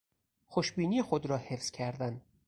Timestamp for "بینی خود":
0.71-1.25